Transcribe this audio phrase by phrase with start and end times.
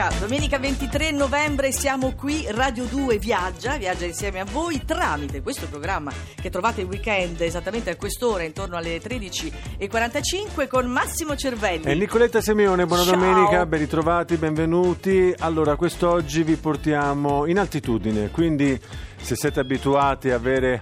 [0.00, 5.66] Domenica, domenica 23 novembre siamo qui, Radio 2 viaggia, viaggia insieme a voi tramite questo
[5.66, 6.10] programma
[6.40, 11.84] che trovate il weekend esattamente a quest'ora intorno alle 13.45 con Massimo Cervelli.
[11.84, 13.16] E Nicoletta Simeone, buona Ciao.
[13.16, 15.34] domenica, ben ritrovati, benvenuti.
[15.40, 18.80] Allora, quest'oggi vi portiamo in altitudine, quindi
[19.20, 20.80] se siete abituati a avere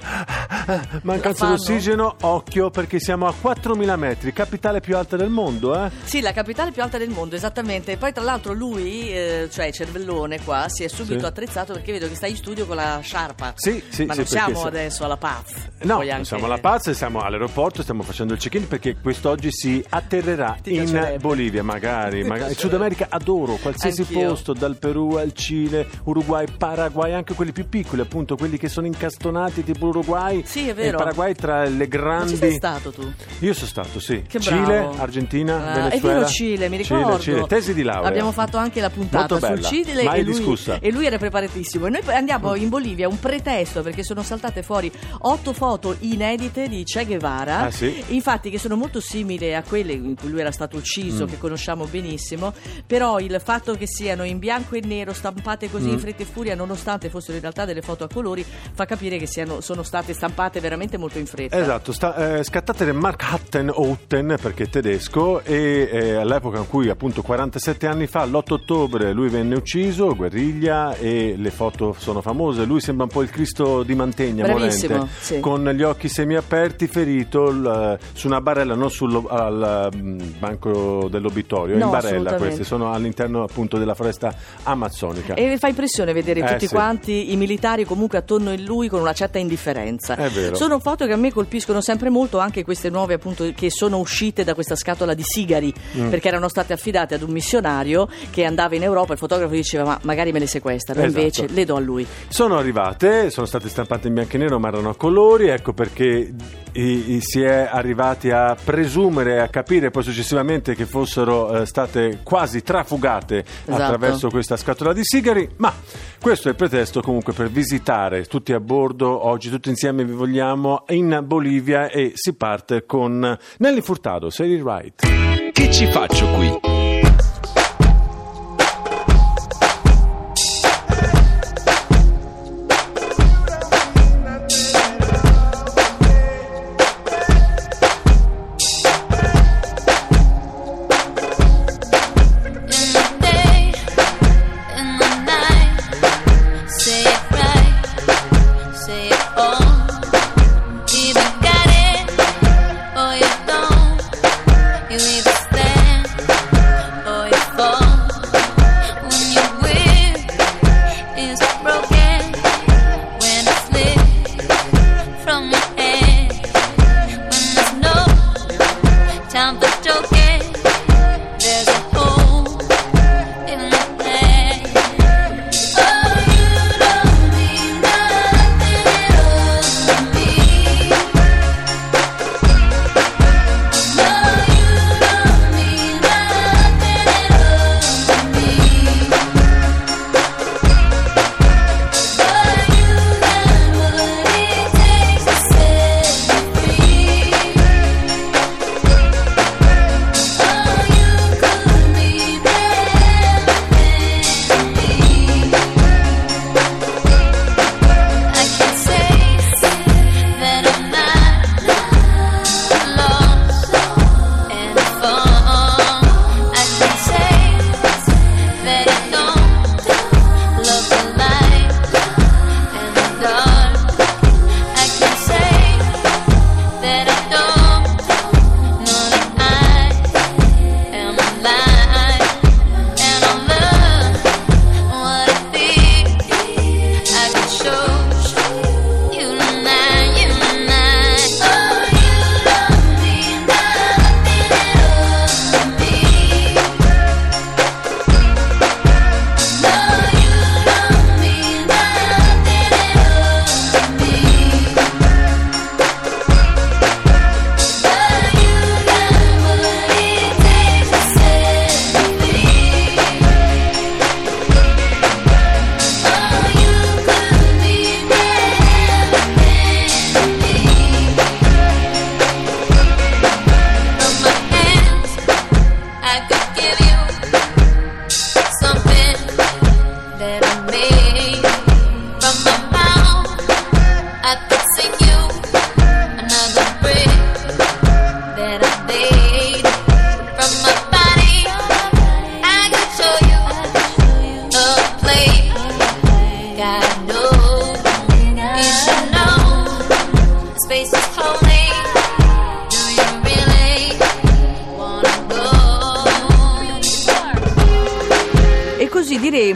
[1.02, 1.56] mancanza fanno?
[1.56, 5.90] d'ossigeno, occhio perché siamo a 4.000 metri, capitale più alta del mondo, eh?
[6.04, 7.96] Sì, la capitale più alta del mondo, esattamente.
[7.96, 11.24] Poi tra l'altro lui, eh, cioè Cervellone qua, si è subito Sì.
[11.26, 13.52] attrezzato perché vedo che sta in studio con la sciarpa.
[13.56, 15.52] Sì, sì, Ma sì, non siamo adesso alla Paz.
[15.82, 20.56] No, anche- siamo alla Paz, siamo all'aeroporto, stiamo facendo il check-in perché quest'oggi si atterrerà
[20.62, 21.16] Ti in.
[21.20, 22.24] Bolivia, magari.
[22.28, 22.54] magari.
[22.54, 24.28] Sud America adoro, qualsiasi Anch'io.
[24.28, 28.86] posto, dal Perù al Cile, Uruguay, Paraguay, anche quelli più piccoli, appunto, quelli che sono
[28.86, 30.88] incastonati tipo l'Uruguay Sì, è e vero.
[30.90, 32.30] il Paraguay tra le Ma grandi...
[32.30, 33.10] ci sei stato tu?
[33.40, 34.22] Io sono stato, sì.
[34.26, 34.96] Che Cile, bravo.
[34.98, 35.94] Argentina, Ah, Venezuela.
[35.94, 37.18] È vero Cile, mi ricordo.
[37.18, 37.46] Cile, Cile.
[37.46, 38.08] Tesi di laurea.
[38.08, 40.78] Abbiamo fatto anche la puntata sul bella, Cile mai e lui, discussa.
[40.80, 41.86] e lui era preparatissimo.
[41.86, 46.84] E noi andiamo in Bolivia, un pretesto perché sono saltate fuori otto foto inedite di
[46.84, 47.60] Che Guevara.
[47.60, 48.02] Ah, sì?
[48.08, 51.28] Infatti che sono molto simili a quelle in cui lui era stato ucciso, Mm.
[51.28, 52.52] che conosciamo benissimo,
[52.86, 55.92] però il fatto che siano in bianco e nero, stampate così Mm.
[55.92, 59.26] in fretta e furia, nonostante fossero in realtà delle foto a colori, fa capire che
[59.26, 61.58] siano, sono state stampate veramente molto in fretta.
[61.58, 66.88] Esatto, sta, eh, scattate nel Markhatten Outen perché è tedesco e eh, all'epoca in cui
[66.88, 72.64] appunto 47 anni fa, l'8 ottobre, lui venne ucciso, guerriglia e le foto sono famose,
[72.64, 75.40] lui sembra un po' il Cristo di Mantegna, Bravissimo, morente, sì.
[75.40, 81.76] con gli occhi semiaperti, ferito l- su una barella, non sul al, mm, banco dell'obitorio,
[81.76, 85.34] No, in barella questi, sono all'interno appunto della foresta amazzonica.
[85.34, 86.74] E fa impressione vedere Eh, tutti sì.
[86.74, 90.14] quanti i militari comunque attorno a lui con una certa indifferenza.
[90.16, 90.56] È vero.
[90.56, 94.44] Sono foto che a me colpiscono sempre molto, anche queste nuove appunto che sono uscite
[94.44, 96.08] da questa scatola di sigari, Mm.
[96.10, 99.98] perché erano state affidate ad un missionario che andava in Europa, il fotografo diceva ma
[100.02, 101.18] magari me le sequestrano, Esatto.
[101.20, 102.06] invece le do a lui.
[102.28, 106.32] Sono arrivate, sono state stampate in bianco e nero ma erano a colori, ecco perché
[106.72, 111.66] i- i- si è arrivati a presumere e a capire poi successivamente che fossero eh,
[111.66, 113.82] state quasi trafugate Esatto.
[113.82, 115.72] attraverso questa scatola di sigari, ma
[116.20, 120.84] questo è il pretesto comunque per visitare tutti a bordo, oggi tutti insieme vi vogliamo,
[120.88, 125.52] in Bolivia e si parte con Nelly Furtado, Say It Right.
[125.52, 126.77] Che ci faccio qui?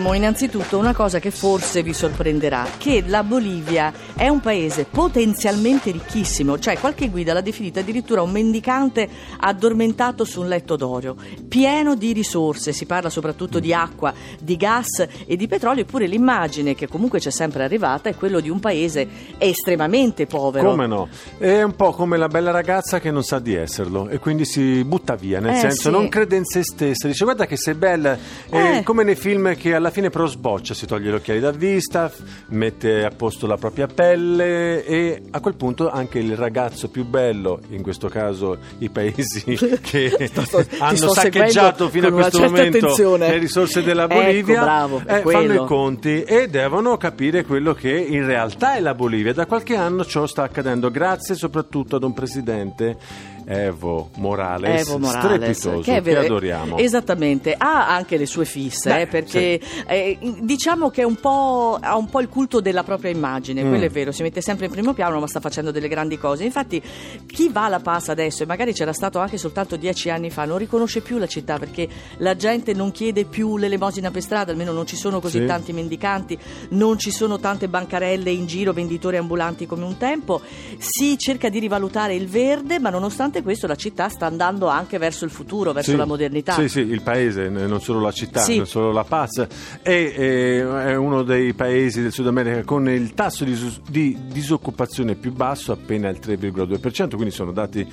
[0.02, 5.92] Diremo innanzitutto una cosa che forse vi sorprenderà, che la Bolivia è un paese potenzialmente
[5.92, 9.08] ricchissimo, cioè qualche guida l'ha definita addirittura un mendicante
[9.38, 11.14] addormentato su un letto d'oro,
[11.46, 16.74] pieno di risorse, si parla soprattutto di acqua, di gas e di petrolio, eppure l'immagine
[16.74, 19.06] che comunque c'è sempre arrivata è quello di un paese
[19.38, 20.68] estremamente povero.
[20.68, 21.08] Come no?
[21.38, 24.82] È un po' come la bella ragazza che non sa di esserlo e quindi si
[24.82, 25.90] butta via, nel Eh, senso sì.
[25.90, 28.18] non crede in se stessa, dice guarda che sei bella,
[28.50, 28.82] Eh.
[28.82, 32.10] come nei film che alla fine però sboccia, si toglie gli occhiali da vista,
[32.48, 37.60] mette a posto la propria pelle e a quel punto anche il ragazzo più bello,
[37.68, 39.44] in questo caso i paesi
[39.80, 43.28] che Sto- sto- hanno saccheggiato fino a questo momento attenzione.
[43.28, 47.72] le risorse della Ecco, Bolivia bravo, è eh, fanno i conti e devono capire quello
[47.74, 49.32] che in realtà è la Bolivia.
[49.32, 52.96] Da qualche anno ciò sta accadendo grazie soprattutto ad un presidente
[53.44, 56.76] Evo Morales, Evo Morales, strepitoso che, che, è vero- adoriamo.
[56.78, 61.78] Esattamente, ha anche le sue fisse, Beh, eh, perché eh, diciamo che è un po',
[61.80, 63.68] ha un po' il culto della propria immagine, Mm.
[63.68, 66.44] quello è vero, si mette sempre in primo piano ma sta facendo delle grandi cose.
[66.44, 66.82] Infatti
[67.26, 70.58] chi va alla Paz adesso, e magari c'era stato anche soltanto dieci anni fa, non
[70.58, 74.86] riconosce più la città perché la gente non chiede più l'elemosina per strada, almeno non
[74.86, 75.46] ci sono così Sì.
[75.46, 76.38] tanti mendicanti,
[76.70, 80.40] non ci sono tante bancarelle in giro, venditori ambulanti come un tempo,
[80.78, 85.24] si cerca di rivalutare il verde, ma nonostante questo la città sta andando anche verso
[85.24, 86.52] il futuro, verso Sì, la modernità.
[86.54, 88.56] Sì, sì, il paese, non solo la città, Sì.
[88.58, 89.46] non solo la Paz,
[89.80, 93.56] è, è- uno dei paesi del Sud America con il tasso di,
[93.88, 97.88] di disoccupazione più basso, appena il 3,2%, quindi sono dati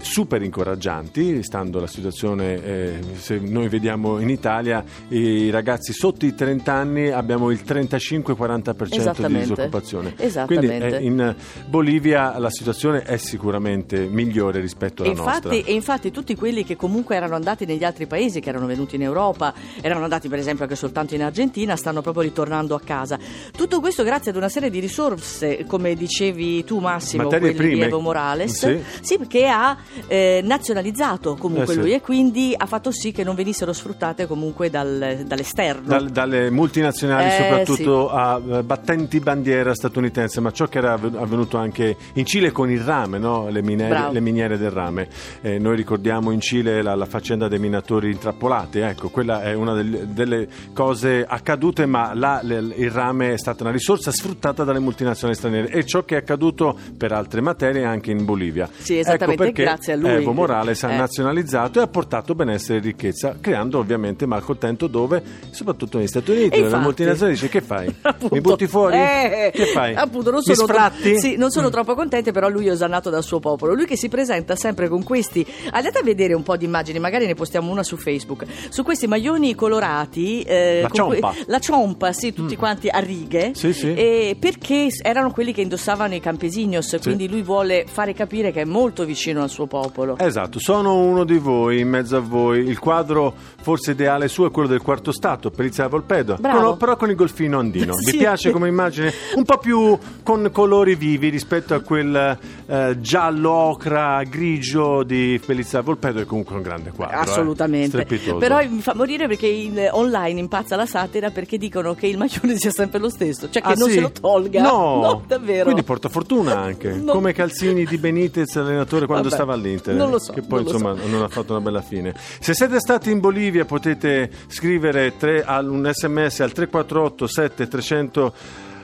[0.00, 6.34] super incoraggianti, stando la situazione, eh, se noi vediamo in Italia i ragazzi sotto i
[6.34, 10.14] 30 anni abbiamo il 35-40% di disoccupazione.
[10.16, 10.78] Esattamente.
[10.78, 11.34] Quindi eh, in
[11.68, 15.34] Bolivia la situazione è sicuramente migliore rispetto E alla nostra.
[15.54, 18.96] infatti, e infatti tutti quelli che comunque erano andati negli altri paesi, che erano venuti
[18.96, 23.18] in Europa, erano andati per esempio anche soltanto in Argentina, stanno proprio ritornando a casa.
[23.56, 27.70] Tutto questo grazie ad una serie di risorse, come dicevi tu Massimo, Materie quelli di
[27.74, 27.86] prime.
[27.86, 29.18] Evo Morales, Sì.
[29.18, 29.76] perché ha
[30.06, 31.82] eh, nazionalizzato comunque Eh, sì.
[31.82, 35.86] lui e quindi ha fatto sì che non venissero sfruttate comunque dal- dall'esterno.
[35.86, 41.16] Dal- dalle multinazionali, Eh, soprattutto a eh, battenti bandiera statunitense, ma ciò che era avven-
[41.16, 43.48] avvenuto anche in Cile con il rame, no?
[43.48, 45.08] le, miniere, le miniere del rame.
[45.40, 49.74] Eh, noi ricordiamo in Cile la, la faccenda dei minatori intrappolati, ecco, quella è una
[49.74, 54.78] del- delle cose accadute, ma là le- il rame è stata una risorsa sfruttata dalle
[54.78, 58.68] multinazionali straniere e ciò che è accaduto per altre materie anche in Bolivia.
[58.76, 60.10] Sì, esattamente, ecco perché grazie a lui.
[60.22, 60.96] Evo Morales ha Eh.
[60.96, 66.44] nazionalizzato e ha portato benessere e ricchezza, creando ovviamente malcontento dove, soprattutto negli Stati Uniti,
[66.46, 67.94] E dove la infatti- multinazionale dice che fai?
[68.02, 68.34] Appunto.
[68.34, 68.96] Mi butti fuori?
[68.96, 69.94] Eh, che fai?
[69.94, 71.18] Appunto, non sono, sfratti?
[71.18, 73.74] sì, non sono troppo contente, però lui è osannato dal suo popolo.
[73.74, 75.44] Lui che si presenta sempre con questi.
[75.70, 78.44] Andate a vedere un po' di immagini, magari ne postiamo una su Facebook.
[78.68, 80.42] Su questi maglioni colorati.
[80.42, 81.34] eh, La que- ciompa.
[81.46, 83.52] la ciompa, sì, tutti quanti a righe.
[83.54, 83.94] Sì, sì.
[83.94, 86.96] eh, perché erano quelli che indossavano i campesinos.
[87.02, 90.18] Quindi lui vuole fare capire che è molto vicino al suo popolo.
[90.18, 92.58] Esatto, sono uno di voi, in mezzo a voi.
[92.66, 96.70] Il quadro forse ideale suo è quello del quarto stato, Perizia Volpedo, Bravo.
[96.70, 97.94] con- però con il golfino andino.
[98.02, 98.16] Vi Sì.
[98.16, 99.12] piace come immagine?
[99.36, 105.80] Un po' più con colori vivi rispetto a quel eh, giallo ocra grigio di Perizia
[105.82, 107.16] Volpedo, che comunque è un grande quadro.
[107.16, 107.20] eh.
[107.20, 107.88] Assolutamente.
[108.02, 108.38] Strepitoso.
[108.38, 112.56] Però mi fa morire perché in- online impazza la satira perché dicono che il maglione
[112.56, 113.94] sia sempre lo stesso, cioè che Ah, non sì?
[113.94, 114.62] se lo tolga.
[114.70, 115.64] No, davvero.
[115.64, 116.90] Quindi porta fortuna anche.
[116.92, 117.12] No.
[117.12, 119.94] Come Calzini di Benitez, allenatore quando Vabbè, stava all'Inter.
[119.94, 121.06] non lo so, Che poi non insomma so.
[121.08, 122.14] non ha fatto una bella fine.
[122.40, 128.34] Se siete stati in Bolivia potete scrivere tre- al- un sms al 348 7300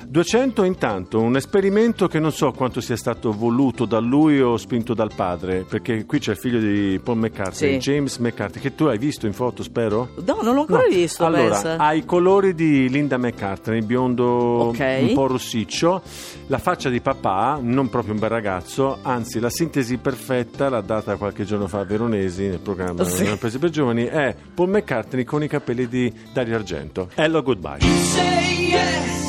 [0.09, 4.95] 200 intanto un esperimento che non so quanto sia stato voluto da lui o spinto
[4.95, 7.91] dal padre, perché qui c'è il figlio di Paul McCartney, Sì.
[7.91, 10.11] James McCartney, che tu hai visto in foto, spero?
[10.25, 10.89] No, non l'ho ancora No.
[10.89, 11.25] visto.
[11.25, 11.77] Allora, pensa.
[11.77, 14.99] ha i colori di Linda McCartney, biondo Ok.
[15.01, 16.03] un po' rossiccio,
[16.47, 21.17] la faccia di papà, non proprio un bel ragazzo, anzi la sintesi perfetta l'ha data
[21.17, 23.25] qualche giorno fa a Veronesi nel programma Sì.
[23.25, 27.09] Una Presa per Giovani, è Paul McCartney con i capelli di Dario Argento.
[27.17, 29.25] Hello, goodbye.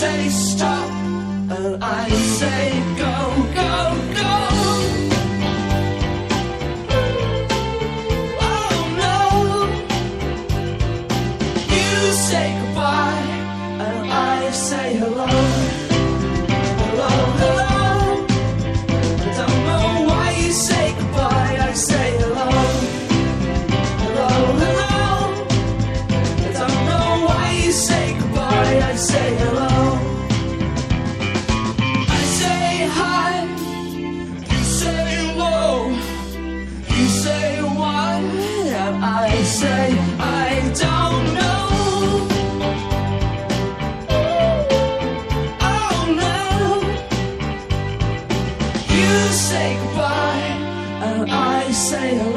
[0.00, 0.90] Say stop,
[1.56, 3.14] and I say go,
[3.54, 4.53] go, go.
[52.04, 52.33] I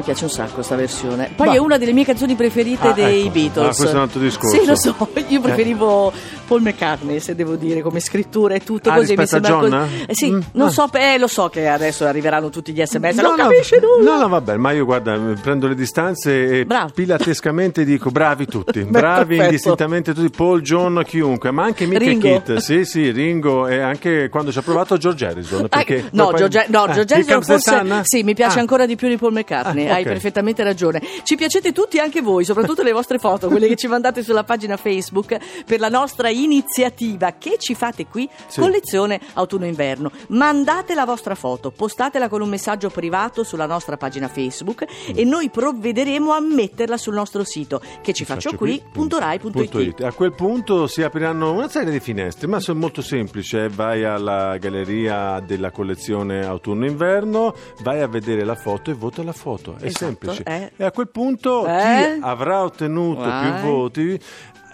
[0.00, 1.30] Me piace un sacco questa versione.
[1.36, 3.30] Poi Ma- è una delle mie canzoni preferite Ah, dei ecco.
[3.32, 3.56] Beatles.
[3.66, 4.56] Ah, questo è un altro discorso.
[4.58, 4.96] Sì, lo so,
[5.28, 6.10] io preferivo
[6.46, 9.14] Paul McCartney, se devo dire, come scrittura e tutto Ah, così.
[9.14, 9.60] Mi sembra John?
[9.70, 10.04] così.
[10.06, 10.70] Eh, sì, Mm, non ah.
[10.70, 14.10] so, eh, lo so che adesso arriveranno tutti gli sms, No, non no, capisce nulla.
[14.12, 16.92] No, no, vabbè, ma io guarda, prendo le distanze e Bravo.
[16.94, 19.42] pilatescamente dico bravi tutti, Beh, bravi perfetto.
[19.44, 22.26] indistintamente tutti, Paul, John, chiunque, ma anche Mick Ringo.
[22.26, 25.68] e Kit, sì, sì, Ringo e anche quando ci ha provato George Harrison.
[25.68, 28.60] Perché Ah, no, poi- George, no, eh, George Harrison forse sì, mi piace Ah.
[28.60, 29.88] ancora di più di Paul McCartney.
[29.90, 31.00] Ah, Hai perfettamente ragione.
[31.22, 34.76] Ci piacete tutti anche voi, soprattutto le vostre foto, quelle che ci mandate sulla pagina
[34.76, 38.60] Facebook per la nostra iniziativa che ci fate qui, Sì.
[38.60, 40.10] collezione autunno-inverno.
[40.28, 45.50] Mandate la vostra foto, postatela con un messaggio privato sulla nostra pagina Facebook e noi
[45.50, 49.70] provvederemo a metterla sul nostro sito che ci faccio qui, punto rai punto it.
[49.70, 50.02] punto it.
[50.02, 53.68] A quel punto si apriranno una serie di finestre, ma sono molto semplice.
[53.68, 59.76] Vai alla galleria della collezione autunno-inverno, vai a vedere la foto e vota la foto.
[59.80, 60.42] È Esatto, semplice.
[60.44, 60.72] eh.
[60.76, 62.14] E a quel punto Eh?
[62.16, 63.60] chi avrà ottenuto Vai.
[63.60, 64.20] più voti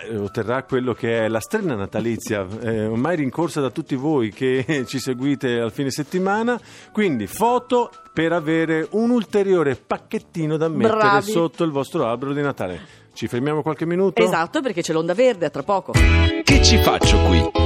[0.09, 4.85] eh, otterrà quello che è la strena natalizia, eh, ormai rincorsa da tutti voi che
[4.87, 6.61] ci seguite al fine settimana.
[6.93, 11.31] Quindi foto per avere un ulteriore pacchettino da mettere Bravi.
[11.31, 12.81] sotto il vostro albero di Natale.
[13.15, 14.23] Ci fermiamo qualche minuto?
[14.23, 15.93] Esatto, perché c'è l'onda verde, a tra poco.
[15.93, 17.66] Che ci faccio qui?